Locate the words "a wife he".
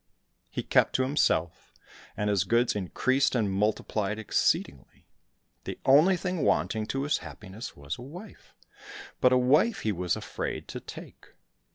9.31-9.91